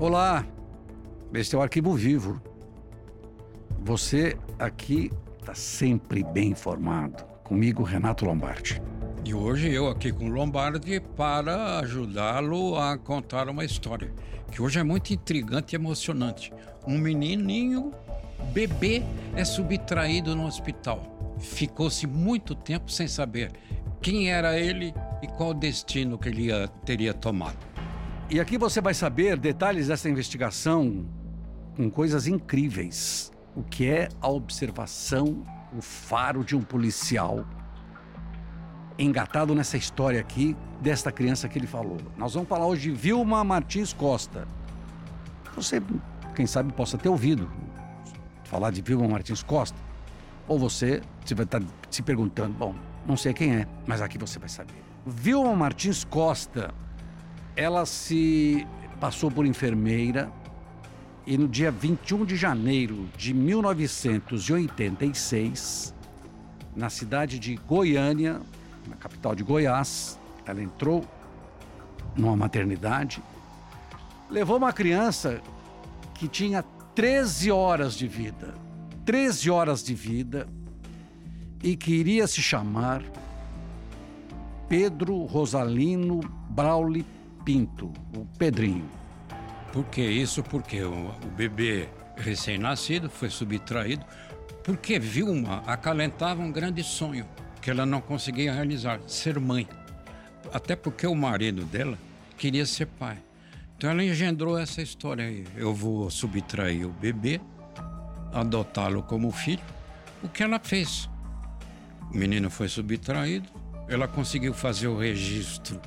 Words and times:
Olá, 0.00 0.44
este 1.32 1.54
é 1.54 1.58
o 1.58 1.62
Arquivo 1.62 1.94
Vivo. 1.94 2.42
Você 3.84 4.36
aqui 4.58 5.08
está 5.38 5.54
sempre 5.54 6.24
bem 6.24 6.50
informado. 6.50 7.22
Comigo, 7.44 7.84
Renato 7.84 8.24
Lombardi. 8.24 8.82
E 9.24 9.32
hoje 9.32 9.72
eu 9.72 9.88
aqui 9.88 10.10
com 10.10 10.24
o 10.24 10.32
Lombardi 10.32 10.98
para 10.98 11.78
ajudá-lo 11.78 12.76
a 12.76 12.98
contar 12.98 13.48
uma 13.48 13.64
história 13.64 14.12
que 14.50 14.60
hoje 14.60 14.80
é 14.80 14.82
muito 14.82 15.12
intrigante 15.12 15.76
e 15.76 15.78
emocionante. 15.78 16.52
Um 16.84 16.98
menininho, 16.98 17.92
bebê, 18.52 19.04
é 19.36 19.44
subtraído 19.44 20.34
no 20.34 20.44
hospital. 20.44 21.36
Ficou-se 21.38 22.04
muito 22.04 22.56
tempo 22.56 22.90
sem 22.90 23.06
saber 23.06 23.52
quem 24.02 24.32
era 24.32 24.58
ele 24.58 24.92
e 25.22 25.28
qual 25.28 25.54
destino 25.54 26.18
que 26.18 26.28
ele 26.28 26.48
teria 26.84 27.14
tomado. 27.14 27.73
E 28.30 28.40
aqui 28.40 28.56
você 28.56 28.80
vai 28.80 28.94
saber 28.94 29.38
detalhes 29.38 29.88
dessa 29.88 30.08
investigação 30.08 31.04
com 31.76 31.90
coisas 31.90 32.26
incríveis. 32.26 33.30
O 33.54 33.62
que 33.62 33.86
é 33.88 34.08
a 34.20 34.28
observação, 34.28 35.44
o 35.76 35.82
faro 35.82 36.42
de 36.42 36.56
um 36.56 36.62
policial 36.62 37.46
engatado 38.98 39.54
nessa 39.54 39.76
história 39.76 40.20
aqui 40.20 40.56
desta 40.80 41.12
criança 41.12 41.48
que 41.48 41.58
ele 41.58 41.66
falou. 41.66 41.98
Nós 42.16 42.32
vamos 42.34 42.48
falar 42.48 42.66
hoje 42.66 42.90
de 42.90 42.96
Vilma 42.96 43.44
Martins 43.44 43.92
Costa. 43.92 44.48
Você, 45.54 45.82
quem 46.34 46.46
sabe, 46.46 46.72
possa 46.72 46.96
ter 46.96 47.08
ouvido 47.08 47.50
falar 48.44 48.70
de 48.70 48.80
Vilma 48.80 49.06
Martins 49.06 49.42
Costa. 49.42 49.78
Ou 50.48 50.58
você, 50.58 51.02
você 51.24 51.34
vai 51.34 51.44
estar 51.44 51.62
se 51.90 52.02
perguntando, 52.02 52.54
bom, 52.54 52.74
não 53.06 53.16
sei 53.16 53.34
quem 53.34 53.54
é, 53.54 53.66
mas 53.86 54.00
aqui 54.00 54.16
você 54.16 54.38
vai 54.38 54.48
saber. 54.48 54.82
Vilma 55.06 55.54
Martins 55.54 56.04
Costa 56.04 56.72
ela 57.56 57.86
se 57.86 58.66
passou 59.00 59.30
por 59.30 59.46
enfermeira 59.46 60.30
e 61.26 61.38
no 61.38 61.48
dia 61.48 61.70
21 61.70 62.22
de 62.24 62.36
janeiro 62.36 63.08
de 63.16 63.32
1986, 63.32 65.94
na 66.76 66.90
cidade 66.90 67.38
de 67.38 67.54
Goiânia, 67.56 68.42
na 68.86 68.96
capital 68.96 69.34
de 69.34 69.42
Goiás, 69.42 70.20
ela 70.44 70.62
entrou 70.62 71.02
numa 72.14 72.36
maternidade, 72.36 73.22
levou 74.28 74.58
uma 74.58 74.70
criança 74.72 75.40
que 76.14 76.28
tinha 76.28 76.62
13 76.94 77.50
horas 77.50 77.94
de 77.94 78.06
vida, 78.06 78.54
13 79.06 79.50
horas 79.50 79.82
de 79.82 79.94
vida, 79.94 80.46
e 81.62 81.74
que 81.76 81.94
iria 81.94 82.26
se 82.26 82.42
chamar 82.42 83.02
Pedro 84.68 85.24
Rosalino 85.24 86.20
Brauli 86.50 87.13
Pinto, 87.44 87.92
o 88.16 88.24
Pedrinho. 88.38 88.88
Por 89.72 89.84
que 89.86 90.00
isso? 90.00 90.42
Porque 90.42 90.82
o, 90.82 91.08
o 91.08 91.30
bebê 91.36 91.88
recém-nascido 92.16 93.10
foi 93.10 93.28
subtraído 93.28 94.04
porque 94.62 94.98
Vilma 94.98 95.62
acalentava 95.66 96.40
um 96.40 96.50
grande 96.50 96.82
sonho 96.82 97.26
que 97.60 97.70
ela 97.70 97.84
não 97.84 98.00
conseguia 98.00 98.52
realizar, 98.52 98.98
ser 99.06 99.38
mãe. 99.38 99.68
Até 100.52 100.74
porque 100.74 101.06
o 101.06 101.14
marido 101.14 101.64
dela 101.64 101.98
queria 102.38 102.64
ser 102.64 102.86
pai. 102.86 103.18
Então 103.76 103.90
ela 103.90 104.02
engendrou 104.02 104.58
essa 104.58 104.80
história 104.80 105.26
aí. 105.26 105.44
Eu 105.56 105.74
vou 105.74 106.08
subtrair 106.10 106.86
o 106.86 106.92
bebê, 106.92 107.40
adotá-lo 108.32 109.02
como 109.02 109.30
filho. 109.30 109.62
O 110.22 110.28
que 110.28 110.42
ela 110.42 110.58
fez? 110.58 111.10
O 112.10 112.16
menino 112.16 112.48
foi 112.48 112.68
subtraído, 112.68 113.48
ela 113.88 114.08
conseguiu 114.08 114.54
fazer 114.54 114.88
o 114.88 114.96
registro 114.96 115.80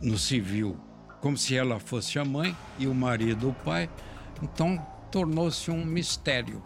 no 0.00 0.18
civil 0.18 0.78
como 1.20 1.36
se 1.36 1.56
ela 1.56 1.78
fosse 1.80 2.18
a 2.18 2.24
mãe 2.24 2.56
e 2.78 2.86
o 2.86 2.94
marido 2.94 3.50
o 3.50 3.54
pai. 3.54 3.88
Então 4.42 4.78
tornou-se 5.10 5.70
um 5.70 5.84
mistério, 5.84 6.62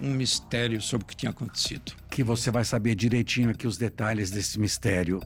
um 0.00 0.12
mistério 0.12 0.80
sobre 0.80 1.04
o 1.04 1.06
que 1.08 1.16
tinha 1.16 1.30
acontecido. 1.30 1.92
Que 2.10 2.22
você 2.22 2.50
vai 2.50 2.64
saber 2.64 2.94
direitinho 2.94 3.50
aqui 3.50 3.66
os 3.66 3.76
detalhes 3.76 4.30
desse 4.30 4.58
mistério. 4.60 5.20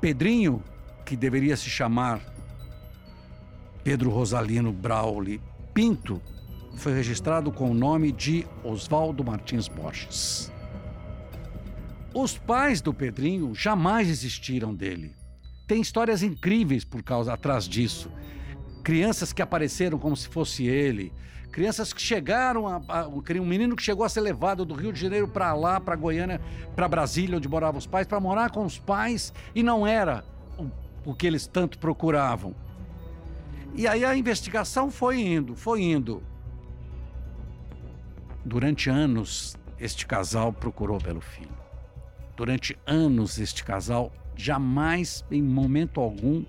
Pedrinho, 0.00 0.62
que 1.04 1.16
deveria 1.16 1.56
se 1.56 1.68
chamar 1.68 2.20
Pedro 3.82 4.10
Rosalino 4.10 4.72
Brauli 4.72 5.40
Pinto, 5.72 6.20
foi 6.76 6.94
registrado 6.94 7.52
com 7.52 7.70
o 7.70 7.74
nome 7.74 8.12
de 8.12 8.46
Oswaldo 8.62 9.24
Martins 9.24 9.68
Borges. 9.68 10.52
Os 12.12 12.38
pais 12.38 12.80
do 12.80 12.94
Pedrinho 12.94 13.54
jamais 13.54 14.06
desistiram 14.06 14.74
dele. 14.74 15.14
Tem 15.66 15.80
histórias 15.80 16.22
incríveis 16.22 16.84
por 16.84 17.02
causa 17.02 17.32
atrás 17.32 17.66
disso. 17.66 18.10
Crianças 18.82 19.32
que 19.32 19.40
apareceram 19.40 19.98
como 19.98 20.14
se 20.14 20.28
fosse 20.28 20.66
ele, 20.66 21.12
crianças 21.50 21.92
que 21.92 22.02
chegaram 22.02 22.66
a, 22.66 22.82
a 22.88 23.08
um 23.08 23.46
menino 23.46 23.76
que 23.76 23.82
chegou 23.82 24.04
a 24.04 24.08
ser 24.08 24.20
levado 24.20 24.64
do 24.64 24.74
Rio 24.74 24.92
de 24.92 25.00
Janeiro 25.00 25.26
para 25.26 25.54
lá, 25.54 25.80
para 25.80 25.96
Goiânia, 25.96 26.40
para 26.74 26.88
Brasília, 26.88 27.38
onde 27.38 27.48
moravam 27.48 27.78
os 27.78 27.86
pais, 27.86 28.06
para 28.06 28.20
morar 28.20 28.50
com 28.50 28.64
os 28.64 28.78
pais 28.78 29.32
e 29.54 29.62
não 29.62 29.86
era 29.86 30.24
o, 30.58 30.68
o 31.10 31.14
que 31.14 31.26
eles 31.26 31.46
tanto 31.46 31.78
procuravam. 31.78 32.54
E 33.72 33.88
aí 33.88 34.04
a 34.04 34.16
investigação 34.16 34.90
foi 34.90 35.20
indo, 35.20 35.56
foi 35.56 35.82
indo. 35.82 36.22
Durante 38.44 38.90
anos, 38.90 39.56
este 39.78 40.06
casal 40.06 40.52
procurou 40.52 40.98
pelo 40.98 41.20
filho. 41.20 41.56
Durante 42.36 42.76
anos, 42.86 43.38
este 43.38 43.64
casal 43.64 44.12
jamais, 44.36 45.24
em 45.30 45.42
momento 45.42 46.00
algum, 46.00 46.44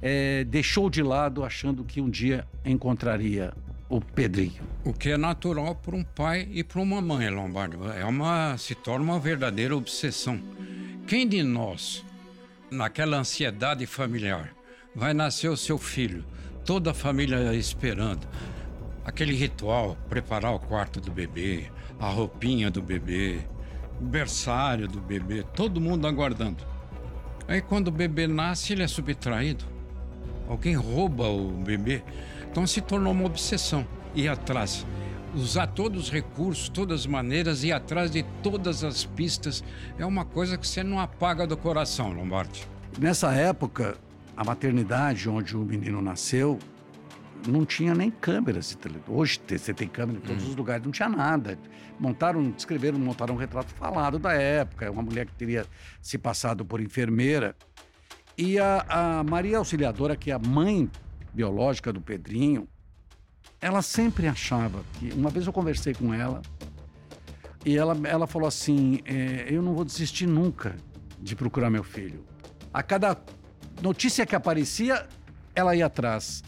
é, 0.00 0.44
deixou 0.44 0.90
de 0.90 1.02
lado 1.02 1.44
achando 1.44 1.84
que 1.84 2.00
um 2.00 2.10
dia 2.10 2.46
encontraria 2.64 3.52
o 3.88 4.00
Pedrinho. 4.00 4.62
O 4.84 4.92
que 4.92 5.10
é 5.10 5.16
natural 5.16 5.74
para 5.74 5.96
um 5.96 6.02
pai 6.02 6.48
e 6.50 6.64
para 6.64 6.80
uma 6.80 7.00
mãe, 7.00 7.30
Lombardo. 7.30 7.90
É 7.92 8.04
uma, 8.04 8.56
se 8.58 8.74
torna 8.74 9.04
uma 9.04 9.20
verdadeira 9.20 9.76
obsessão. 9.76 10.40
Quem 11.06 11.26
de 11.26 11.42
nós, 11.42 12.04
naquela 12.70 13.18
ansiedade 13.18 13.86
familiar, 13.86 14.52
vai 14.94 15.14
nascer 15.14 15.48
o 15.48 15.56
seu 15.56 15.78
filho, 15.78 16.24
toda 16.64 16.90
a 16.90 16.94
família 16.94 17.54
esperando, 17.54 18.26
aquele 19.04 19.34
ritual, 19.34 19.96
preparar 20.08 20.52
o 20.52 20.58
quarto 20.58 21.00
do 21.00 21.12
bebê, 21.12 21.70
a 22.00 22.08
roupinha 22.08 22.70
do 22.70 22.82
bebê, 22.82 23.38
o 24.00 24.04
berçário 24.04 24.88
do 24.88 25.00
bebê, 25.00 25.44
todo 25.54 25.80
mundo 25.80 26.06
aguardando. 26.06 26.75
Aí 27.48 27.60
quando 27.60 27.88
o 27.88 27.92
bebê 27.92 28.26
nasce, 28.26 28.72
ele 28.72 28.82
é 28.82 28.88
subtraído. 28.88 29.64
Alguém 30.48 30.74
rouba 30.74 31.28
o 31.28 31.50
bebê. 31.50 32.02
Então 32.50 32.66
se 32.66 32.80
tornou 32.80 33.12
uma 33.12 33.24
obsessão. 33.24 33.86
Ir 34.14 34.28
atrás. 34.28 34.86
Usar 35.34 35.66
todos 35.66 36.04
os 36.04 36.10
recursos, 36.10 36.68
todas 36.68 37.00
as 37.00 37.06
maneiras, 37.06 37.62
ir 37.62 37.72
atrás 37.72 38.10
de 38.10 38.22
todas 38.42 38.82
as 38.82 39.04
pistas. 39.04 39.62
É 39.98 40.06
uma 40.06 40.24
coisa 40.24 40.56
que 40.56 40.66
você 40.66 40.82
não 40.82 40.98
apaga 40.98 41.46
do 41.46 41.56
coração, 41.56 42.12
Lombardi. 42.12 42.66
Nessa 42.98 43.32
época, 43.34 43.96
a 44.36 44.42
maternidade 44.42 45.28
onde 45.28 45.56
o 45.56 45.60
menino 45.60 46.00
nasceu 46.00 46.58
não 47.46 47.64
tinha 47.64 47.94
nem 47.94 48.10
câmeras 48.10 48.70
de 48.70 48.76
televisão. 48.76 49.14
Hoje 49.14 49.40
você 49.46 49.72
tem 49.72 49.88
câmera 49.88 50.18
em 50.18 50.22
todos 50.22 50.44
hum. 50.44 50.48
os 50.48 50.56
lugares, 50.56 50.84
não 50.84 50.92
tinha 50.92 51.08
nada. 51.08 51.58
Montaram, 51.98 52.50
descreveram, 52.50 52.98
montaram 52.98 53.34
um 53.34 53.38
retrato 53.38 53.72
falado 53.74 54.18
da 54.18 54.32
época, 54.32 54.90
uma 54.90 55.02
mulher 55.02 55.26
que 55.26 55.34
teria 55.34 55.66
se 56.00 56.18
passado 56.18 56.64
por 56.64 56.80
enfermeira. 56.80 57.56
E 58.36 58.58
a, 58.58 58.84
a 58.88 59.24
Maria 59.24 59.58
Auxiliadora, 59.58 60.16
que 60.16 60.30
é 60.30 60.34
a 60.34 60.38
mãe 60.38 60.90
biológica 61.32 61.92
do 61.92 62.00
Pedrinho, 62.00 62.68
ela 63.60 63.82
sempre 63.82 64.28
achava 64.28 64.82
que. 64.94 65.12
Uma 65.12 65.30
vez 65.30 65.46
eu 65.46 65.52
conversei 65.52 65.94
com 65.94 66.12
ela 66.12 66.42
e 67.64 67.76
ela, 67.76 67.96
ela 68.04 68.26
falou 68.26 68.46
assim: 68.46 69.00
é, 69.04 69.46
Eu 69.50 69.62
não 69.62 69.74
vou 69.74 69.84
desistir 69.84 70.26
nunca 70.26 70.76
de 71.18 71.34
procurar 71.34 71.70
meu 71.70 71.82
filho. 71.82 72.24
A 72.72 72.82
cada 72.82 73.16
notícia 73.80 74.26
que 74.26 74.36
aparecia, 74.36 75.06
ela 75.54 75.74
ia 75.74 75.86
atrás. 75.86 76.44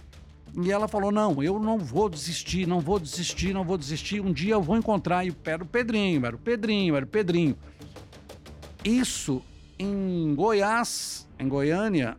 E 0.57 0.71
ela 0.71 0.89
falou: 0.89 1.11
Não, 1.13 1.43
eu 1.43 1.59
não 1.59 1.79
vou 1.79 2.09
desistir, 2.09 2.67
não 2.67 2.81
vou 2.81 2.99
desistir, 2.99 3.53
não 3.53 3.65
vou 3.65 3.77
desistir. 3.77 4.21
Um 4.21 4.33
dia 4.33 4.55
eu 4.55 4.63
vou 4.63 4.77
encontrar. 4.77 5.25
E 5.27 5.35
era 5.45 5.63
o 5.63 5.67
Pedrinho, 5.67 6.25
era 6.25 6.35
o 6.35 6.39
Pedrinho, 6.39 6.97
era 6.97 7.05
o 7.05 7.09
Pedrinho. 7.09 7.57
Isso 8.85 9.43
em 9.79 10.35
Goiás, 10.35 11.29
em 11.39 11.49
Goiânia, 11.49 12.17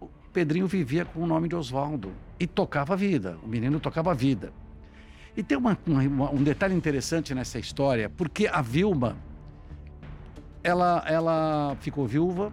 o 0.00 0.08
Pedrinho 0.32 0.66
vivia 0.66 1.04
com 1.04 1.22
o 1.22 1.26
nome 1.26 1.48
de 1.48 1.54
Oswaldo 1.54 2.12
e 2.38 2.46
tocava 2.46 2.92
a 2.92 2.96
vida. 2.96 3.38
O 3.42 3.48
menino 3.48 3.80
tocava 3.80 4.10
a 4.10 4.14
vida. 4.14 4.52
E 5.36 5.42
tem 5.42 5.56
uma, 5.56 5.78
uma, 5.86 6.30
um 6.30 6.42
detalhe 6.42 6.74
interessante 6.74 7.34
nessa 7.34 7.58
história, 7.58 8.10
porque 8.10 8.48
a 8.48 8.60
Vilma, 8.60 9.16
ela, 10.62 11.04
ela 11.06 11.76
ficou 11.80 12.06
viúva, 12.06 12.52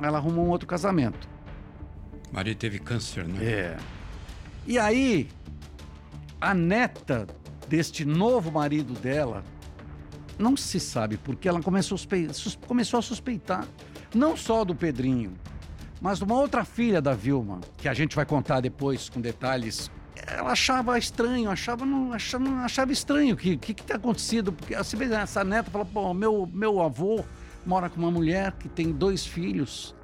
ela 0.00 0.18
arrumou 0.18 0.46
um 0.46 0.50
outro 0.50 0.66
casamento. 0.66 1.28
Maria 2.30 2.54
teve 2.54 2.78
câncer, 2.78 3.26
né? 3.26 3.44
É. 3.44 3.76
E 4.66 4.78
aí, 4.78 5.28
a 6.40 6.54
neta 6.54 7.26
deste 7.68 8.04
novo 8.04 8.50
marido 8.50 8.94
dela, 8.94 9.44
não 10.38 10.56
se 10.56 10.80
sabe 10.80 11.16
porque 11.16 11.48
ela 11.48 11.62
começou 11.62 11.96
a, 11.96 12.66
começou 12.66 12.98
a 12.98 13.02
suspeitar, 13.02 13.66
não 14.14 14.36
só 14.36 14.64
do 14.64 14.74
Pedrinho, 14.74 15.32
Mas 16.00 16.20
uma 16.20 16.34
outra 16.34 16.64
filha 16.64 17.00
da 17.00 17.14
Vilma, 17.14 17.60
que 17.78 17.88
a 17.88 17.94
gente 17.94 18.14
vai 18.14 18.26
contar 18.26 18.60
depois 18.60 19.08
com 19.08 19.20
detalhes, 19.20 19.90
ela 20.26 20.52
achava 20.52 20.98
estranho, 20.98 21.50
achava, 21.50 21.86
não, 21.86 22.12
achava, 22.12 22.44
achava 22.60 22.92
estranho 22.92 23.34
o 23.34 23.38
que, 23.38 23.56
que, 23.56 23.74
que 23.74 23.82
tem 23.82 23.96
acontecido. 23.96 24.52
Porque 24.52 24.76
você 24.76 25.02
essa 25.14 25.42
neta 25.44 25.70
fala, 25.70 25.84
pô, 25.84 26.12
meu, 26.12 26.48
meu 26.52 26.82
avô 26.82 27.24
mora 27.64 27.88
com 27.88 27.98
uma 27.98 28.10
mulher 28.10 28.52
que 28.52 28.68
tem 28.68 28.92
dois 28.92 29.24
filhos, 29.24 29.94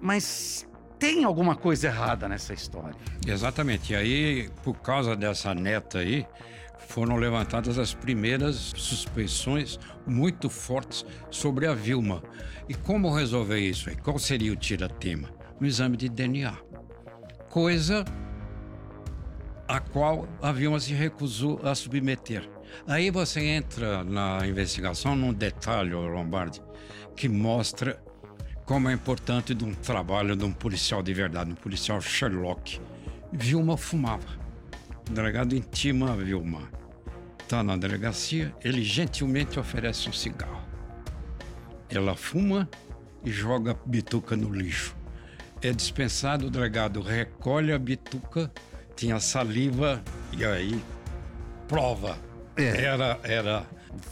mas 0.00 0.66
tem 1.00 1.24
alguma 1.24 1.56
coisa 1.56 1.86
errada 1.88 2.28
nessa 2.28 2.52
história. 2.52 2.94
Exatamente. 3.26 3.94
E 3.94 3.96
aí, 3.96 4.50
por 4.62 4.74
causa 4.74 5.16
dessa 5.16 5.54
neta 5.54 5.98
aí, 5.98 6.26
foram 6.78 7.16
levantadas 7.16 7.78
as 7.78 7.94
primeiras 7.94 8.72
suspeições 8.76 9.78
muito 10.06 10.50
fortes 10.50 11.04
sobre 11.30 11.66
a 11.66 11.72
Vilma. 11.72 12.22
E 12.68 12.74
como 12.74 13.12
resolver 13.12 13.58
isso? 13.58 13.90
Qual 14.02 14.18
seria 14.18 14.52
o 14.52 14.56
tira-tema? 14.56 15.30
Um 15.58 15.64
exame 15.64 15.96
de 15.96 16.08
DNA. 16.08 16.54
Coisa 17.48 18.04
a 19.66 19.80
qual 19.80 20.28
a 20.42 20.52
Vilma 20.52 20.78
se 20.78 20.92
recusou 20.92 21.60
a 21.64 21.74
submeter. 21.74 22.48
Aí 22.86 23.10
você 23.10 23.40
entra 23.40 24.04
na 24.04 24.46
investigação 24.46 25.16
num 25.16 25.32
detalhe, 25.32 25.94
Lombardi, 25.94 26.60
que 27.16 27.28
mostra 27.28 27.98
como 28.70 28.88
é 28.88 28.92
importante 28.92 29.52
de 29.52 29.64
um 29.64 29.74
trabalho 29.74 30.36
de 30.36 30.44
um 30.44 30.52
policial 30.52 31.02
de 31.02 31.12
verdade, 31.12 31.50
um 31.50 31.56
policial 31.56 32.00
Sherlock. 32.00 32.80
Vilma 33.32 33.76
fumava. 33.76 34.28
O 35.08 35.12
delegado 35.12 35.56
intima 35.56 36.12
a 36.12 36.14
Vilma. 36.14 36.70
Está 37.40 37.64
na 37.64 37.76
delegacia, 37.76 38.54
ele 38.62 38.84
gentilmente 38.84 39.58
oferece 39.58 40.08
um 40.08 40.12
cigarro. 40.12 40.62
Ela 41.88 42.14
fuma 42.14 42.70
e 43.24 43.32
joga 43.32 43.72
a 43.72 43.76
bituca 43.84 44.36
no 44.36 44.54
lixo. 44.54 44.94
É 45.60 45.72
dispensado, 45.72 46.46
o 46.46 46.50
delegado 46.50 47.02
recolhe 47.02 47.72
a 47.72 47.78
bituca, 47.78 48.52
tinha 48.94 49.18
saliva 49.18 50.00
e 50.32 50.44
aí 50.44 50.80
prova. 51.66 52.16
É. 52.56 52.84
Era, 52.84 53.18
era. 53.24 53.66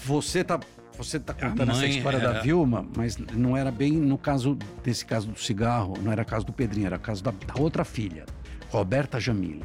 Você 0.04 0.42
tá 0.42 0.58
você 0.98 1.16
está 1.16 1.32
contando 1.32 1.70
essa 1.70 1.86
história 1.86 2.18
da 2.18 2.40
Vilma, 2.40 2.84
mas 2.96 3.16
não 3.16 3.56
era 3.56 3.70
bem 3.70 3.92
no 3.92 4.18
caso 4.18 4.58
desse 4.82 5.06
caso 5.06 5.28
do 5.28 5.38
cigarro, 5.38 5.94
não 6.02 6.10
era 6.10 6.24
caso 6.24 6.44
do 6.44 6.52
Pedrinho, 6.52 6.86
era 6.86 6.98
caso 6.98 7.22
da, 7.22 7.30
da 7.30 7.54
outra 7.56 7.84
filha, 7.84 8.26
Roberta 8.68 9.20
Jamile. 9.20 9.64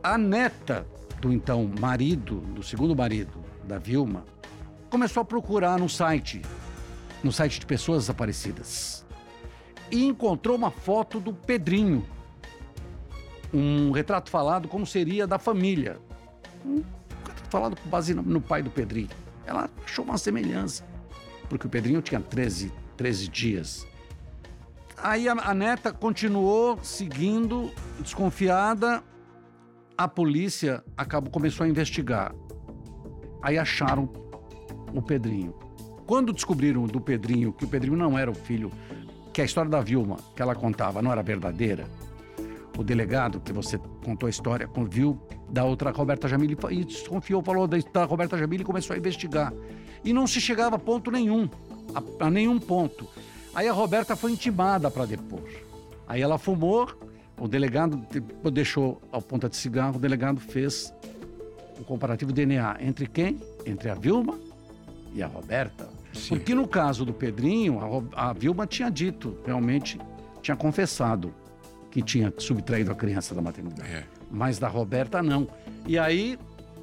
A 0.00 0.16
neta 0.16 0.86
do 1.20 1.32
então 1.32 1.68
marido, 1.80 2.36
do 2.36 2.62
segundo 2.62 2.94
marido 2.94 3.42
da 3.64 3.76
Vilma, 3.76 4.24
começou 4.88 5.20
a 5.20 5.24
procurar 5.24 5.80
no 5.80 5.88
site, 5.88 6.42
no 7.22 7.32
site 7.32 7.58
de 7.58 7.66
pessoas 7.66 8.04
desaparecidas, 8.04 9.04
e 9.90 10.04
encontrou 10.04 10.56
uma 10.56 10.70
foto 10.70 11.18
do 11.18 11.34
Pedrinho, 11.34 12.06
um 13.52 13.90
retrato 13.90 14.30
falado 14.30 14.68
como 14.68 14.86
seria 14.86 15.26
da 15.26 15.40
família, 15.40 15.98
um 16.64 16.84
retrato 17.26 17.50
falado 17.50 17.76
com 17.76 17.88
base 17.88 18.14
no 18.14 18.40
pai 18.40 18.62
do 18.62 18.70
Pedrinho. 18.70 19.23
Ela 19.46 19.68
achou 19.84 20.04
uma 20.04 20.18
semelhança, 20.18 20.84
porque 21.48 21.66
o 21.66 21.70
Pedrinho 21.70 22.00
tinha 22.00 22.20
13, 22.20 22.72
13 22.96 23.28
dias. 23.28 23.86
Aí 24.96 25.28
a, 25.28 25.32
a 25.32 25.54
neta 25.54 25.92
continuou 25.92 26.78
seguindo, 26.82 27.70
desconfiada. 28.00 29.02
A 29.96 30.08
polícia 30.08 30.82
acabou, 30.96 31.30
começou 31.30 31.64
a 31.64 31.68
investigar. 31.68 32.34
Aí 33.42 33.58
acharam 33.58 34.10
o 34.92 35.02
Pedrinho. 35.02 35.54
Quando 36.06 36.32
descobriram 36.32 36.84
do 36.84 37.00
Pedrinho 37.00 37.52
que 37.52 37.64
o 37.64 37.68
Pedrinho 37.68 37.96
não 37.96 38.18
era 38.18 38.30
o 38.30 38.34
filho, 38.34 38.70
que 39.32 39.40
a 39.40 39.44
história 39.44 39.70
da 39.70 39.80
Vilma 39.80 40.16
que 40.34 40.42
ela 40.42 40.54
contava 40.54 41.02
não 41.02 41.12
era 41.12 41.22
verdadeira, 41.22 41.86
o 42.76 42.82
delegado 42.82 43.40
que 43.40 43.52
você 43.52 43.78
contou 44.04 44.26
a 44.26 44.30
história 44.30 44.68
viu 44.88 45.20
da 45.54 45.64
outra 45.64 45.92
Roberta 45.92 46.26
Jamile 46.26 46.58
e 46.70 46.84
desconfiou, 46.84 47.40
falou 47.40 47.68
da, 47.68 47.78
da 47.92 48.04
Roberta 48.04 48.36
Jamile 48.36 48.62
e 48.62 48.66
começou 48.66 48.94
a 48.94 48.98
investigar. 48.98 49.52
E 50.04 50.12
não 50.12 50.26
se 50.26 50.40
chegava 50.40 50.74
a 50.74 50.78
ponto 50.78 51.12
nenhum, 51.12 51.48
a, 51.94 52.26
a 52.26 52.30
nenhum 52.30 52.58
ponto. 52.58 53.08
Aí 53.54 53.68
a 53.68 53.72
Roberta 53.72 54.16
foi 54.16 54.32
intimada 54.32 54.90
para 54.90 55.06
depor. 55.06 55.48
Aí 56.08 56.20
ela 56.20 56.38
fumou, 56.38 56.90
o 57.38 57.46
delegado 57.46 58.04
deixou 58.52 59.00
a 59.12 59.20
ponta 59.20 59.48
de 59.48 59.56
cigarro, 59.56 59.96
o 59.96 60.00
delegado 60.00 60.40
fez 60.40 60.92
um 61.78 61.84
comparativo 61.84 62.32
DNA 62.32 62.78
entre 62.80 63.06
quem? 63.06 63.40
Entre 63.64 63.88
a 63.88 63.94
Vilma 63.94 64.36
e 65.14 65.22
a 65.22 65.28
Roberta. 65.28 65.88
Sim. 66.12 66.30
Porque 66.30 66.52
no 66.52 66.66
caso 66.66 67.04
do 67.04 67.12
Pedrinho, 67.12 68.10
a, 68.16 68.30
a 68.30 68.32
Vilma 68.32 68.66
tinha 68.66 68.90
dito, 68.90 69.38
realmente 69.46 70.00
tinha 70.42 70.56
confessado 70.56 71.32
que 71.92 72.02
tinha 72.02 72.34
subtraído 72.38 72.90
a 72.90 72.94
criança 72.96 73.36
da 73.36 73.40
maternidade. 73.40 73.88
É. 73.88 74.04
Mas 74.34 74.58
da 74.58 74.68
Roberta, 74.68 75.22
não. 75.22 75.48
E 75.86 75.96
aí 75.98 76.38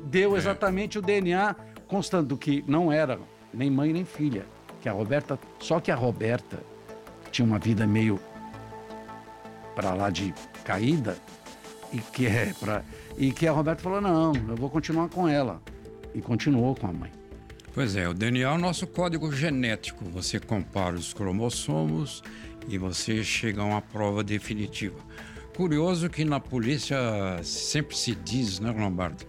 deu 0.05 0.35
é. 0.35 0.37
exatamente 0.37 0.97
é. 0.97 0.99
o 0.99 1.03
DNA 1.03 1.55
constando 1.87 2.37
que 2.37 2.63
não 2.65 2.91
era 2.91 3.19
nem 3.53 3.69
mãe 3.69 3.91
nem 3.91 4.05
filha. 4.05 4.45
Que 4.81 4.87
a 4.87 4.93
Roberta. 4.93 5.37
Só 5.59 5.79
que 5.79 5.91
a 5.91 5.95
Roberta 5.95 6.57
tinha 7.31 7.45
uma 7.45 7.59
vida 7.59 7.85
meio 7.85 8.19
para 9.75 9.93
lá 9.93 10.09
de 10.09 10.33
caída 10.63 11.17
e 11.93 11.99
que 11.99 12.25
é 12.25 12.53
para 12.59 12.83
e 13.17 13.31
que 13.31 13.47
a 13.47 13.51
Roberta 13.51 13.83
falou 13.83 14.01
não, 14.01 14.33
eu 14.47 14.55
vou 14.55 14.69
continuar 14.69 15.09
com 15.09 15.27
ela 15.27 15.61
e 16.13 16.21
continuou 16.21 16.75
com 16.75 16.87
a 16.87 16.93
mãe. 16.93 17.11
Pois 17.73 17.95
é, 17.95 18.07
o 18.07 18.13
DNA 18.13 18.49
é 18.49 18.51
o 18.51 18.57
nosso 18.57 18.85
código 18.85 19.31
genético. 19.31 20.03
Você 20.05 20.39
compara 20.39 20.95
os 20.95 21.13
cromossomos 21.13 22.21
e 22.67 22.77
você 22.77 23.23
chega 23.23 23.61
a 23.61 23.65
uma 23.65 23.81
prova 23.81 24.23
definitiva. 24.23 24.97
Curioso 25.61 26.09
que 26.09 26.25
na 26.25 26.39
polícia 26.39 26.97
sempre 27.43 27.95
se 27.95 28.15
diz, 28.15 28.59
né, 28.59 28.71
Lombardo? 28.71 29.27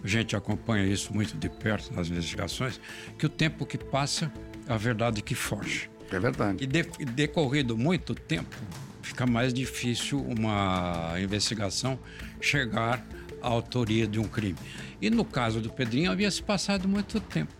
A 0.00 0.06
gente 0.06 0.36
acompanha 0.36 0.86
isso 0.86 1.12
muito 1.12 1.36
de 1.36 1.48
perto 1.48 1.92
nas 1.92 2.06
investigações, 2.06 2.80
que 3.18 3.26
o 3.26 3.28
tempo 3.28 3.66
que 3.66 3.76
passa, 3.76 4.32
a 4.68 4.76
verdade 4.76 5.20
que 5.20 5.34
foge. 5.34 5.90
É 6.12 6.20
verdade. 6.20 6.62
E 6.62 6.68
de, 6.68 6.84
decorrido 7.06 7.76
muito 7.76 8.14
tempo, 8.14 8.56
fica 9.02 9.26
mais 9.26 9.52
difícil 9.52 10.20
uma 10.22 11.14
investigação 11.20 11.98
chegar 12.40 13.04
à 13.42 13.48
autoria 13.48 14.06
de 14.06 14.20
um 14.20 14.28
crime. 14.28 14.58
E 15.00 15.10
no 15.10 15.24
caso 15.24 15.60
do 15.60 15.68
Pedrinho, 15.68 16.12
havia 16.12 16.30
se 16.30 16.44
passado 16.44 16.88
muito 16.88 17.18
tempo. 17.18 17.52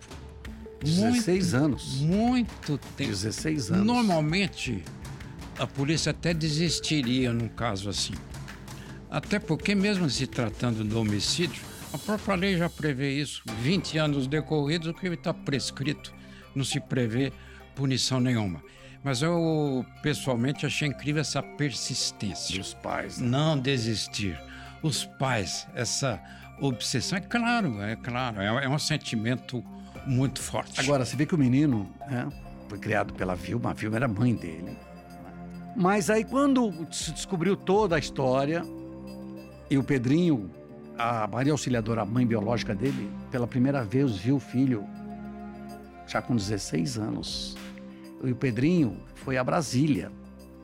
16 0.81 1.27
muito, 1.53 1.65
anos. 1.65 1.95
Muito 1.97 2.79
tempo. 2.97 3.11
16 3.11 3.73
anos. 3.73 3.85
Normalmente, 3.85 4.85
a 5.59 5.67
polícia 5.67 6.11
até 6.11 6.33
desistiria 6.33 7.33
num 7.33 7.49
caso 7.49 7.89
assim. 7.89 8.15
Até 9.11 9.39
porque, 9.39 9.75
mesmo 9.75 10.09
se 10.09 10.27
tratando 10.27 10.83
de 10.83 10.95
homicídio, 10.95 11.63
a 11.93 11.99
própria 11.99 12.35
lei 12.35 12.57
já 12.57 12.71
prevê 12.71 13.13
isso. 13.15 13.43
20 13.61 13.99
anos 13.99 14.27
decorridos, 14.27 14.89
o 14.89 14.95
crime 14.95 15.17
está 15.17 15.35
prescrito, 15.35 16.13
não 16.55 16.65
se 16.65 16.81
prevê 16.81 17.33
punição 17.75 18.21
nenhuma. 18.21 18.63
Mas 19.05 19.21
eu, 19.21 19.85
pessoalmente, 20.03 20.65
achei 20.65 20.89
incrível 20.89 21.21
essa 21.21 21.43
persistência. 21.43 22.57
Dos 22.57 22.73
pais. 22.73 23.19
Né? 23.19 23.29
Não 23.29 23.59
desistir. 23.59 24.39
Os 24.83 25.05
pais, 25.05 25.67
essa 25.75 26.21
obsessão. 26.61 27.19
É 27.19 27.21
claro, 27.21 27.83
é 27.83 27.97
claro, 27.97 28.41
é, 28.41 28.65
é 28.65 28.69
um 28.69 28.79
sentimento 28.79 29.63
muito 30.07 30.41
forte. 30.41 30.81
Agora, 30.81 31.05
você 31.05 31.17
vê 31.17 31.27
que 31.27 31.35
o 31.35 31.39
menino 31.39 31.93
né, 32.09 32.29
foi 32.69 32.79
criado 32.79 33.13
pela 33.15 33.35
Vilma, 33.35 33.71
a 33.71 33.75
Vilma 33.75 33.97
era 33.97 34.09
mãe 34.09 34.35
dele. 34.35 34.77
Mas 35.77 36.11
aí, 36.11 36.25
quando 36.25 36.73
se 36.91 37.13
descobriu 37.13 37.57
toda 37.57 37.97
a 37.97 37.99
história, 37.99 38.63
e 39.71 39.79
o 39.79 39.83
Pedrinho, 39.83 40.51
a 40.99 41.27
Maria 41.27 41.53
Auxiliadora, 41.53 42.03
a 42.03 42.05
mãe 42.05 42.27
biológica 42.27 42.75
dele, 42.75 43.11
pela 43.31 43.47
primeira 43.47 43.83
vez 43.83 44.17
viu 44.17 44.37
o 44.37 44.41
filho, 44.41 44.85
já 46.07 46.21
com 46.21 46.37
16 46.37 46.99
anos. 46.99 47.57
E 48.23 48.31
o 48.31 48.37
Pedrinho 48.37 48.99
foi 49.15 49.39
a 49.39 49.45
Brasília. 49.45 50.13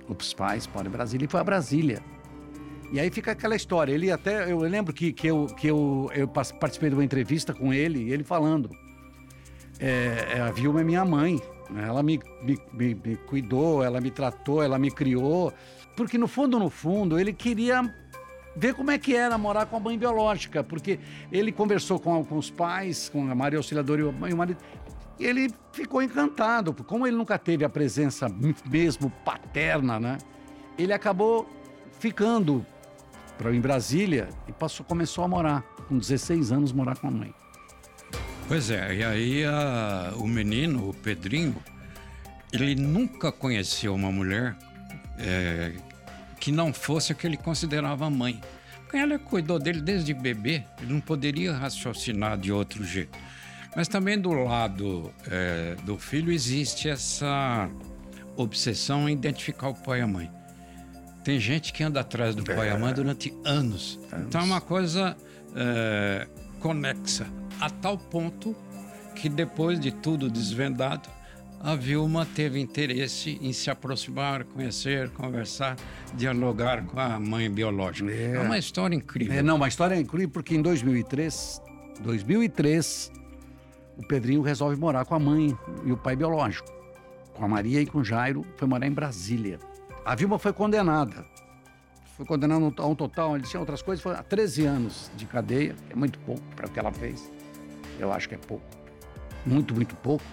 Os 0.06 0.34
pais 0.34 0.66
podem 0.66 0.90
Brasília 0.90 1.24
e 1.24 1.28
foi 1.28 1.40
a 1.40 1.44
Brasília. 1.44 2.02
E 2.92 3.00
aí 3.00 3.10
fica 3.10 3.32
aquela 3.32 3.56
história. 3.56 3.92
Ele 3.92 4.10
até. 4.10 4.50
Eu 4.50 4.58
lembro 4.60 4.92
que, 4.92 5.12
que, 5.12 5.26
eu, 5.26 5.46
que 5.46 5.66
eu, 5.66 6.10
eu 6.14 6.28
participei 6.28 6.88
de 6.88 6.94
uma 6.94 7.04
entrevista 7.04 7.52
com 7.52 7.72
ele, 7.72 8.10
ele 8.10 8.24
falando. 8.24 8.70
É, 9.78 10.36
é 10.36 10.40
a 10.40 10.50
Vilma 10.50 10.80
é 10.80 10.84
minha 10.84 11.04
mãe. 11.04 11.40
Ela 11.76 12.02
me, 12.02 12.20
me, 12.42 12.58
me, 12.72 12.94
me 12.94 13.16
cuidou, 13.16 13.82
ela 13.82 14.00
me 14.00 14.10
tratou, 14.10 14.62
ela 14.62 14.78
me 14.78 14.90
criou. 14.90 15.52
Porque 15.96 16.16
no 16.16 16.28
fundo, 16.28 16.58
no 16.58 16.70
fundo, 16.70 17.18
ele 17.18 17.32
queria 17.32 17.82
ver 18.56 18.74
como 18.74 18.90
é 18.90 18.98
que 18.98 19.14
era 19.14 19.36
morar 19.38 19.66
com 19.66 19.76
a 19.76 19.80
mãe 19.80 19.96
biológica, 19.96 20.64
porque 20.64 20.98
ele 21.30 21.52
conversou 21.52 22.00
com, 22.00 22.24
com 22.24 22.36
os 22.36 22.50
pais, 22.50 23.08
com 23.08 23.30
a 23.30 23.34
Maria 23.34 23.58
Auxiliadora 23.58 24.00
e 24.00 24.04
o, 24.04 24.14
e 24.28 24.32
o 24.32 24.36
marido, 24.36 24.58
e 25.18 25.26
ele 25.26 25.52
ficou 25.72 26.00
encantado, 26.00 26.72
como 26.72 27.06
ele 27.06 27.16
nunca 27.16 27.38
teve 27.38 27.64
a 27.64 27.68
presença 27.68 28.28
mesmo 28.64 29.10
paterna, 29.24 29.98
né? 29.98 30.18
Ele 30.78 30.92
acabou 30.92 31.48
ficando 31.98 32.64
para 33.36 33.54
em 33.54 33.60
Brasília 33.60 34.28
e 34.46 34.52
passou, 34.52 34.86
começou 34.86 35.24
a 35.24 35.28
morar, 35.28 35.62
com 35.88 35.98
16 35.98 36.52
anos, 36.52 36.72
morar 36.72 36.96
com 36.96 37.08
a 37.08 37.10
mãe. 37.10 37.34
Pois 38.48 38.70
é, 38.70 38.94
e 38.94 39.04
aí 39.04 39.44
a, 39.44 40.14
o 40.16 40.26
menino, 40.26 40.88
o 40.88 40.94
Pedrinho, 40.94 41.62
ele 42.50 42.74
nunca 42.74 43.30
conheceu 43.30 43.94
uma 43.94 44.10
mulher 44.10 44.56
é, 45.18 45.72
que 46.40 46.50
não 46.50 46.72
fosse 46.72 47.12
a 47.12 47.14
que 47.14 47.26
ele 47.26 47.36
considerava 47.36 48.08
mãe. 48.08 48.40
Porque 48.82 48.96
ela 48.96 49.18
cuidou 49.18 49.58
dele 49.58 49.82
desde 49.82 50.14
bebê, 50.14 50.64
ele 50.80 50.94
não 50.94 51.00
poderia 51.00 51.52
raciocinar 51.52 52.38
de 52.38 52.50
outro 52.50 52.82
jeito. 52.82 53.18
Mas 53.76 53.86
também 53.86 54.18
do 54.18 54.32
lado 54.32 55.12
é, 55.30 55.76
do 55.84 55.98
filho 55.98 56.32
existe 56.32 56.88
essa 56.88 57.68
obsessão 58.34 59.06
em 59.06 59.12
identificar 59.12 59.68
o 59.68 59.74
pai 59.74 59.98
e 59.98 60.02
a 60.02 60.06
mãe. 60.06 60.30
Tem 61.22 61.38
gente 61.38 61.70
que 61.70 61.84
anda 61.84 62.00
atrás 62.00 62.34
do 62.34 62.42
pai 62.42 62.68
e 62.68 62.70
a 62.70 62.78
mãe 62.78 62.94
durante 62.94 63.34
anos. 63.44 64.00
Então 64.26 64.40
é 64.40 64.44
uma 64.44 64.60
coisa 64.62 65.14
é, 65.54 66.26
conexa, 66.60 67.26
a 67.60 67.70
tal 67.70 67.98
ponto 67.98 68.54
que 69.14 69.28
depois 69.28 69.80
de 69.80 69.90
tudo 69.90 70.30
desvendado, 70.30 71.08
a 71.60 71.74
Vilma 71.74 72.24
teve 72.24 72.60
interesse 72.60 73.38
em 73.42 73.52
se 73.52 73.68
aproximar, 73.68 74.44
conhecer, 74.44 75.10
conversar, 75.10 75.76
dialogar 76.14 76.84
com 76.86 77.00
a 77.00 77.18
mãe 77.18 77.50
biológica. 77.50 78.10
É, 78.10 78.36
é 78.36 78.40
uma 78.40 78.58
história 78.58 78.94
incrível. 78.94 79.36
É, 79.36 79.42
não, 79.42 79.56
uma 79.56 79.66
história 79.66 79.96
incrível 79.96 80.30
porque 80.30 80.54
em 80.54 80.62
2003, 80.62 81.60
2003, 82.00 83.10
o 83.96 84.06
Pedrinho 84.06 84.40
resolve 84.40 84.76
morar 84.76 85.04
com 85.04 85.16
a 85.16 85.18
mãe 85.18 85.56
e 85.84 85.90
o 85.90 85.96
pai 85.96 86.14
biológico. 86.14 86.70
Com 87.34 87.44
a 87.44 87.48
Maria 87.48 87.80
e 87.80 87.86
com 87.86 87.98
o 87.98 88.04
Jairo, 88.04 88.46
foi 88.56 88.68
morar 88.68 88.86
em 88.86 88.92
Brasília. 88.92 89.58
A 90.04 90.14
Vilma 90.14 90.38
foi 90.38 90.52
condenada. 90.52 91.26
Foi 92.16 92.24
condenada 92.24 92.64
a 92.78 92.86
um 92.86 92.94
total, 92.94 93.36
ele 93.36 93.44
tinha 93.44 93.60
outras 93.60 93.82
coisas, 93.82 94.02
foi 94.02 94.14
a 94.14 94.22
13 94.22 94.66
anos 94.66 95.10
de 95.16 95.24
cadeia, 95.26 95.74
é 95.90 95.94
muito 95.94 96.18
pouco 96.20 96.42
para 96.56 96.66
o 96.66 96.70
que 96.70 96.78
ela 96.78 96.92
fez. 96.92 97.37
Eu 97.98 98.12
acho 98.12 98.28
que 98.28 98.34
é 98.34 98.38
pouco. 98.38 98.64
Muito, 99.44 99.74
muito 99.74 99.96
pouco. 99.96 100.24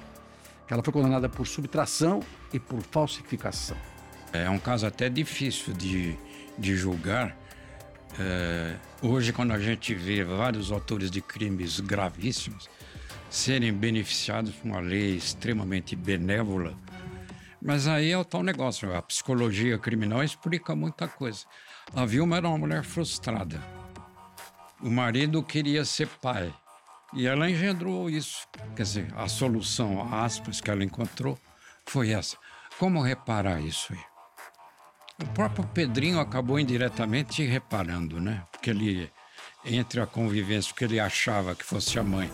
Ela 0.69 0.81
foi 0.83 0.91
condenada 0.91 1.29
por 1.29 1.45
subtração 1.45 2.21
e 2.53 2.59
por 2.59 2.81
falsificação. 2.81 3.77
É 4.33 4.49
um 4.49 4.59
caso 4.59 4.85
até 4.85 5.09
difícil 5.09 5.73
de, 5.73 6.17
de 6.57 6.75
julgar. 6.75 7.37
É, 8.19 8.75
hoje, 9.01 9.31
quando 9.31 9.51
a 9.51 9.59
gente 9.59 9.93
vê 9.93 10.23
vários 10.23 10.71
autores 10.71 11.11
de 11.11 11.21
crimes 11.21 11.79
gravíssimos 11.79 12.69
serem 13.29 13.73
beneficiados 13.73 14.53
por 14.55 14.67
uma 14.67 14.79
lei 14.79 15.15
extremamente 15.15 15.95
benévola, 15.95 16.77
mas 17.61 17.87
aí 17.87 18.11
é 18.11 18.17
o 18.17 18.23
tal 18.23 18.43
negócio, 18.43 18.95
a 18.95 19.01
psicologia 19.01 19.77
criminal 19.77 20.23
explica 20.23 20.75
muita 20.75 21.07
coisa. 21.07 21.45
A 21.95 22.05
Vilma 22.05 22.37
era 22.37 22.47
uma 22.47 22.57
mulher 22.57 22.83
frustrada. 22.83 23.61
O 24.81 24.89
marido 24.89 25.41
queria 25.41 25.83
ser 25.83 26.07
pai. 26.21 26.53
E 27.15 27.25
ela 27.25 27.49
engendrou 27.49 28.09
isso. 28.09 28.45
Quer 28.75 28.83
dizer, 28.83 29.13
a 29.15 29.27
solução, 29.29 30.13
aspas, 30.13 30.59
que 30.59 30.69
ela 30.69 30.83
encontrou 30.83 31.39
foi 31.85 32.11
essa. 32.11 32.37
Como 32.77 33.01
reparar 33.01 33.61
isso 33.61 33.93
aí? 33.93 33.99
O 35.23 35.27
próprio 35.27 35.65
Pedrinho 35.67 36.19
acabou 36.19 36.59
indiretamente 36.59 37.41
reparando, 37.41 38.19
né? 38.19 38.43
Porque 38.51 38.69
ele, 38.69 39.09
entre 39.63 40.01
a 40.01 40.05
convivência 40.05 40.73
que 40.75 40.83
ele 40.83 40.99
achava 40.99 41.55
que 41.55 41.63
fosse 41.63 41.97
a 41.97 42.03
mãe 42.03 42.29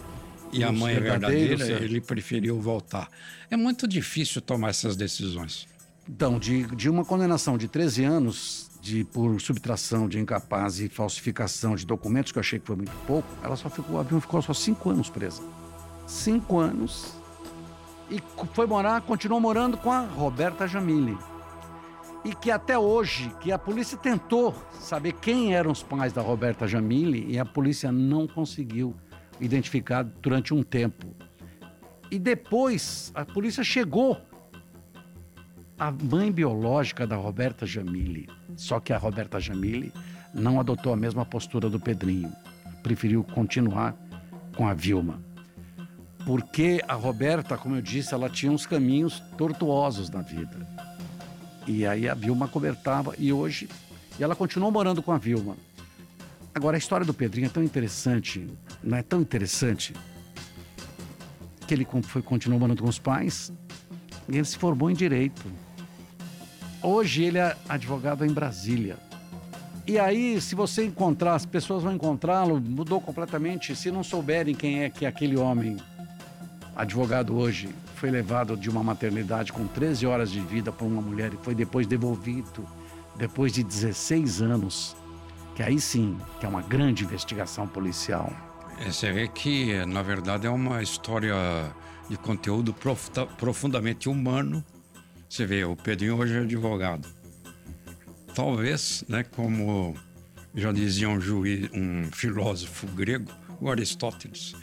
e 0.52 0.64
a 0.64 0.72
mãe 0.72 1.00
verdadeira, 1.00 1.64
ele 1.84 2.02
preferiu 2.02 2.60
voltar. 2.60 3.08
É 3.52 3.56
muito 3.56 3.88
difícil 3.88 4.42
tomar 4.42 4.70
essas 4.70 4.96
decisões. 4.96 5.68
Então, 6.10 6.40
de, 6.40 6.64
de 6.76 6.90
uma 6.90 7.06
condenação 7.06 7.56
de 7.56 7.68
13 7.68 8.04
anos 8.04 8.71
de, 8.82 9.04
por 9.04 9.40
subtração 9.40 10.10
de 10.10 10.20
incapaz 10.20 10.80
e 10.80 10.90
falsificação 10.90 11.76
de 11.76 11.86
documentos, 11.86 12.32
que 12.32 12.40
eu 12.40 12.42
achei 12.42 12.60
que 12.60 12.66
foi 12.66 12.76
muito 12.76 12.92
pouco, 13.06 13.28
ela 13.44 13.56
só 13.56 13.70
ficou, 13.70 14.00
a 14.00 14.04
Vilma 14.04 14.20
ficou 14.20 14.42
só 14.42 14.54
cinco 14.54 14.90
anos 14.90 15.10
presa. 15.10 15.44
Cinco 16.08 16.60
anos. 16.60 17.14
E 18.10 18.22
foi 18.54 18.66
morar, 18.66 19.00
continuou 19.02 19.40
morando 19.40 19.78
com 19.78 19.92
a 19.92 20.02
Roberta 20.02 20.68
Jamile. 20.68 21.18
E 22.26 22.36
que 22.36 22.52
até 22.52 22.78
hoje, 22.78 23.34
que 23.40 23.52
a 23.52 23.58
polícia 23.58 23.98
tentou 23.98 24.54
saber 24.80 25.14
quem 25.14 25.56
eram 25.56 25.72
os 25.72 25.82
pais 25.82 26.12
da 26.12 26.22
Roberta 26.22 26.68
Jamile 26.68 27.26
e 27.30 27.40
a 27.40 27.46
polícia 27.46 27.92
não 27.92 28.28
conseguiu 28.28 28.96
identificar 29.40 30.04
durante 30.04 30.54
um 30.54 30.64
tempo. 30.64 31.16
E 32.12 32.20
depois 32.20 33.12
a 33.16 33.26
polícia 33.26 33.64
chegou 33.64 34.18
a 35.82 35.90
mãe 35.90 36.32
biológica 36.32 37.08
da 37.08 37.16
Roberta 37.16 37.66
Jamile. 37.66 38.30
Só 38.56 38.80
que 38.80 38.94
a 38.94 39.00
Roberta 39.00 39.40
Jamile 39.40 39.92
não 40.32 40.60
adotou 40.60 40.94
a 40.94 40.96
mesma 40.96 41.26
postura 41.26 41.68
do 41.72 41.80
Pedrinho. 41.80 42.32
Preferiu 42.84 43.24
continuar 43.24 43.96
com 44.56 44.68
a 44.68 44.76
Vilma. 44.76 45.20
Porque 46.24 46.84
a 46.88 46.94
Roberta, 46.94 47.58
como 47.58 47.78
eu 47.78 47.82
disse, 47.82 48.14
ela 48.14 48.30
tinha 48.30 48.52
uns 48.52 48.68
caminhos 48.68 49.24
tortuosos 49.36 50.08
na 50.12 50.22
vida. 50.22 50.56
E 51.66 51.84
aí 51.84 52.08
a 52.08 52.14
Vilma 52.14 52.48
cobertava 52.48 53.16
e 53.18 53.34
hoje 53.34 53.68
e 54.20 54.24
ela 54.24 54.36
continuou 54.36 54.72
morando 54.72 55.02
com 55.02 55.12
a 55.12 55.18
Vilma. 55.18 55.58
Agora 56.54 56.78
a 56.78 56.80
história 56.80 57.08
do 57.08 57.14
Pedrinho 57.14 57.48
é 57.48 57.50
tão 57.50 57.64
interessante, 57.64 58.48
não 58.84 59.00
é 59.00 59.02
tão 59.02 59.20
interessante 59.20 59.96
que 61.66 61.74
ele 61.74 61.88
foi 62.04 62.22
continuou 62.22 62.60
morando 62.60 62.84
com 62.84 62.90
os 62.90 63.00
pais 63.00 63.52
e 64.30 64.38
ele 64.38 64.46
se 64.46 64.60
formou 64.60 64.92
em 64.92 64.94
direito. 64.94 65.42
Hoje 66.84 67.24
ele 67.24 67.38
é 67.38 67.56
advogado 67.70 68.26
em 68.26 68.34
Brasília. 68.34 68.98
E 69.86 70.00
aí, 70.00 70.40
se 70.42 70.56
você 70.56 70.86
encontrar, 70.86 71.36
as 71.36 71.46
pessoas 71.46 71.84
vão 71.84 71.94
encontrá-lo, 71.94 72.60
mudou 72.60 73.00
completamente. 73.00 73.76
Se 73.76 73.92
não 73.92 74.04
souberem 74.04 74.56
quem 74.56 74.84
é 74.84 74.90
que 74.90 75.06
é 75.06 75.08
aquele 75.08 75.38
homem, 75.38 75.78
advogado 76.76 77.36
hoje, 77.36 77.70
foi 77.96 78.10
levado 78.10 78.58
de 78.58 78.70
uma 78.70 78.84
maternidade 78.84 79.54
com 79.54 79.68
13 79.68 80.08
horas 80.08 80.32
de 80.32 80.40
vida 80.40 80.72
por 80.72 80.86
uma 80.86 81.02
mulher 81.02 81.32
e 81.34 81.38
foi 81.44 81.54
depois 81.54 81.86
devolvido, 81.86 82.66
depois 83.16 83.54
de 83.54 83.64
16 83.64 84.42
anos, 84.42 84.96
que 85.56 85.62
aí 85.62 85.80
sim, 85.80 86.18
que 86.40 86.46
é 86.46 86.50
uma 86.50 86.62
grande 86.62 87.04
investigação 87.04 87.68
policial. 87.68 88.32
É, 88.80 88.92
você 88.92 89.12
vê 89.12 89.28
que, 89.28 89.86
na 89.86 90.02
verdade, 90.02 90.48
é 90.48 90.50
uma 90.50 90.82
história 90.82 91.36
de 92.10 92.18
conteúdo 92.18 92.74
profundamente 93.38 94.10
humano 94.10 94.64
você 95.32 95.46
vê, 95.46 95.64
o 95.64 95.78
Pedrinho 95.78 96.18
hoje 96.18 96.36
é 96.36 96.40
advogado. 96.40 97.08
Talvez, 98.36 99.02
né, 99.08 99.24
como 99.24 99.96
já 100.54 100.74
dizia 100.74 101.08
um, 101.08 101.22
juiz, 101.22 101.70
um 101.74 102.12
filósofo 102.12 102.86
grego, 102.88 103.32
o 103.62 103.72
Aristóteles, 103.72 104.54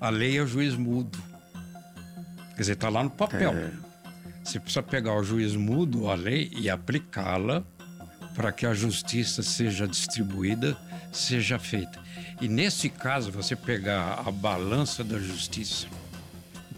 a 0.00 0.08
lei 0.08 0.38
é 0.38 0.40
o 0.40 0.46
juiz 0.46 0.76
mudo. 0.76 1.22
Quer 2.54 2.60
dizer, 2.60 2.72
está 2.72 2.88
lá 2.88 3.04
no 3.04 3.10
papel. 3.10 3.52
É. 3.52 3.70
Você 4.42 4.58
precisa 4.58 4.82
pegar 4.82 5.14
o 5.14 5.22
juiz 5.22 5.54
mudo, 5.54 6.08
a 6.08 6.14
lei, 6.14 6.50
e 6.56 6.70
aplicá-la 6.70 7.62
para 8.34 8.50
que 8.50 8.64
a 8.64 8.72
justiça 8.72 9.42
seja 9.42 9.86
distribuída, 9.86 10.74
seja 11.12 11.58
feita. 11.58 12.02
E 12.40 12.48
nesse 12.48 12.88
caso, 12.88 13.30
você 13.30 13.54
pegar 13.54 14.22
a 14.26 14.30
balança 14.30 15.04
da 15.04 15.18
justiça, 15.18 15.86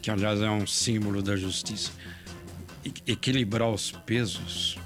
que 0.03 0.11
aliás 0.11 0.41
é 0.41 0.51
um 0.51 0.67
símbolo 0.67 1.23
da 1.23 1.37
justiça, 1.37 1.93
equilibrar 3.07 3.71
os 3.71 3.91
pesos 3.91 4.79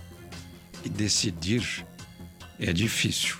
e 0.84 0.88
decidir 0.88 1.84
é 2.58 2.72
difícil. 2.72 3.36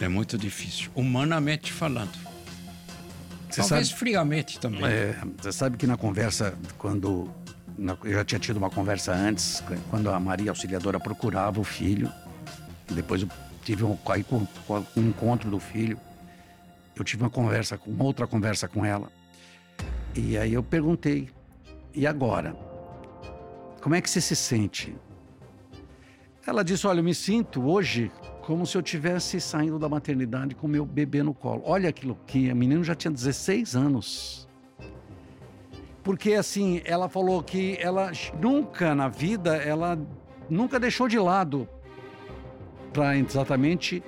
É 0.00 0.08
muito 0.08 0.38
difícil, 0.38 0.90
humanamente 0.94 1.72
falando. 1.72 2.12
Você 3.50 3.60
Talvez 3.60 3.88
sabe, 3.88 3.98
friamente 3.98 4.60
também. 4.60 4.84
É, 4.84 5.16
você 5.40 5.52
sabe 5.52 5.76
que 5.76 5.86
na 5.86 5.96
conversa, 5.96 6.54
quando. 6.76 7.30
Na, 7.76 7.96
eu 8.04 8.12
já 8.12 8.24
tinha 8.24 8.38
tido 8.38 8.56
uma 8.56 8.70
conversa 8.70 9.12
antes, 9.12 9.62
quando 9.90 10.10
a 10.10 10.20
Maria 10.20 10.50
Auxiliadora 10.50 11.00
procurava 11.00 11.60
o 11.60 11.64
filho. 11.64 12.12
Depois 12.90 13.22
eu 13.22 13.28
tive 13.64 13.84
um, 13.84 13.96
aí, 14.08 14.22
com, 14.22 14.46
com 14.66 14.84
um 14.96 15.08
encontro 15.08 15.50
do 15.50 15.58
filho. 15.58 15.98
Eu 16.94 17.04
tive 17.04 17.22
uma 17.22 17.30
conversa, 17.30 17.78
uma 17.86 18.04
outra 18.04 18.26
conversa 18.26 18.68
com 18.68 18.84
ela. 18.84 19.10
E 20.14 20.36
aí 20.36 20.54
eu 20.54 20.62
perguntei: 20.62 21.28
e 21.94 22.06
agora? 22.06 22.54
Como 23.88 23.96
é 23.96 24.02
que 24.02 24.10
você 24.10 24.20
se 24.20 24.36
sente? 24.36 24.94
Ela 26.46 26.62
disse: 26.62 26.86
Olha, 26.86 26.98
eu 26.98 27.02
me 27.02 27.14
sinto 27.14 27.66
hoje 27.66 28.12
como 28.42 28.66
se 28.66 28.76
eu 28.76 28.82
tivesse 28.82 29.40
saindo 29.40 29.78
da 29.78 29.88
maternidade 29.88 30.54
com 30.54 30.68
meu 30.68 30.84
bebê 30.84 31.22
no 31.22 31.32
colo. 31.32 31.62
Olha 31.64 31.88
aquilo 31.88 32.14
que 32.26 32.50
a 32.50 32.54
menina 32.54 32.84
já 32.84 32.94
tinha 32.94 33.10
16 33.10 33.74
anos. 33.74 34.46
Porque 36.02 36.34
assim, 36.34 36.82
ela 36.84 37.08
falou 37.08 37.42
que 37.42 37.78
ela 37.80 38.12
nunca 38.38 38.94
na 38.94 39.08
vida, 39.08 39.56
ela 39.56 39.98
nunca 40.50 40.78
deixou 40.78 41.08
de 41.08 41.18
lado 41.18 41.66
para 42.92 43.16
exatamente 43.16 44.02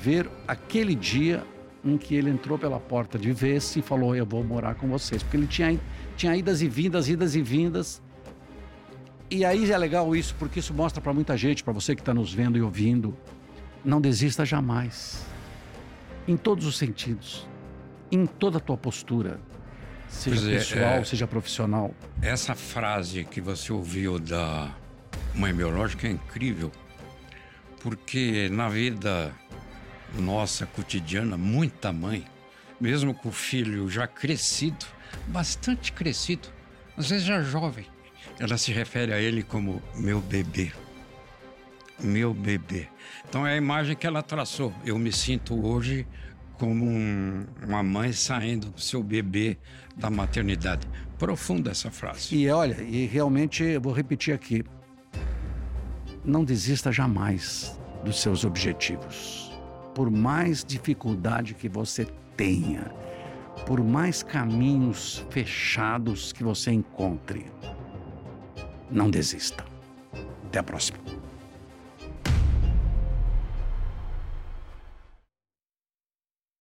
ver 0.00 0.28
aquele 0.48 0.96
dia 0.96 1.46
em 1.84 1.96
que 1.96 2.16
ele 2.16 2.28
entrou 2.28 2.58
pela 2.58 2.80
porta 2.80 3.16
de 3.20 3.32
vez 3.32 3.76
e 3.76 3.82
falou: 3.82 4.16
Eu 4.16 4.26
vou 4.26 4.42
morar 4.42 4.74
com 4.74 4.88
vocês. 4.88 5.22
Porque 5.22 5.36
ele 5.36 5.46
tinha, 5.46 5.78
tinha 6.16 6.36
idas 6.36 6.60
e 6.60 6.66
vindas, 6.66 7.08
idas 7.08 7.36
e 7.36 7.40
vindas 7.40 8.01
e 9.32 9.44
aí 9.44 9.70
é 9.70 9.78
legal 9.78 10.14
isso, 10.14 10.34
porque 10.38 10.60
isso 10.60 10.74
mostra 10.74 11.00
para 11.00 11.12
muita 11.12 11.36
gente, 11.38 11.64
para 11.64 11.72
você 11.72 11.94
que 11.94 12.02
está 12.02 12.12
nos 12.12 12.34
vendo 12.34 12.58
e 12.58 12.62
ouvindo, 12.62 13.16
não 13.82 14.00
desista 14.00 14.44
jamais. 14.44 15.24
Em 16.28 16.36
todos 16.36 16.66
os 16.66 16.76
sentidos. 16.76 17.46
Em 18.10 18.26
toda 18.26 18.58
a 18.58 18.60
tua 18.60 18.76
postura. 18.76 19.40
Seja 20.06 20.50
é, 20.50 20.58
pessoal, 20.58 20.82
é, 20.82 21.04
seja 21.04 21.26
profissional. 21.26 21.94
Essa 22.20 22.54
frase 22.54 23.24
que 23.24 23.40
você 23.40 23.72
ouviu 23.72 24.18
da 24.18 24.70
mãe 25.34 25.54
biológica 25.54 26.06
é 26.06 26.10
incrível, 26.10 26.70
porque 27.80 28.50
na 28.50 28.68
vida 28.68 29.34
nossa 30.18 30.66
cotidiana, 30.66 31.38
muita 31.38 31.90
mãe, 31.90 32.24
mesmo 32.78 33.14
com 33.14 33.30
o 33.30 33.32
filho 33.32 33.88
já 33.88 34.06
crescido, 34.06 34.84
bastante 35.28 35.90
crescido, 35.90 36.48
às 36.96 37.08
vezes 37.08 37.24
já 37.24 37.40
jovem, 37.40 37.86
ela 38.38 38.56
se 38.58 38.72
refere 38.72 39.12
a 39.12 39.20
ele 39.20 39.42
como 39.42 39.82
meu 39.94 40.20
bebê. 40.20 40.72
Meu 42.00 42.34
bebê. 42.34 42.88
Então 43.28 43.46
é 43.46 43.54
a 43.54 43.56
imagem 43.56 43.94
que 43.94 44.06
ela 44.06 44.22
traçou. 44.22 44.72
Eu 44.84 44.98
me 44.98 45.12
sinto 45.12 45.64
hoje 45.64 46.06
como 46.58 46.84
um, 46.84 47.46
uma 47.66 47.82
mãe 47.82 48.12
saindo 48.12 48.70
do 48.70 48.80
seu 48.80 49.02
bebê 49.02 49.58
da 49.96 50.10
maternidade. 50.10 50.86
Profunda 51.18 51.70
essa 51.70 51.90
frase. 51.90 52.34
E 52.34 52.48
olha, 52.48 52.82
e 52.82 53.06
realmente 53.06 53.62
eu 53.62 53.80
vou 53.80 53.92
repetir 53.92 54.34
aqui: 54.34 54.64
não 56.24 56.44
desista 56.44 56.90
jamais 56.90 57.78
dos 58.04 58.20
seus 58.20 58.44
objetivos. 58.44 59.52
Por 59.94 60.10
mais 60.10 60.64
dificuldade 60.64 61.54
que 61.54 61.68
você 61.68 62.06
tenha, 62.36 62.90
por 63.66 63.82
mais 63.82 64.22
caminhos 64.22 65.24
fechados 65.30 66.32
que 66.32 66.42
você 66.42 66.72
encontre, 66.72 67.46
não 68.92 69.10
desista. 69.10 69.64
Até 70.46 70.58
a 70.58 70.62
próxima. 70.62 70.98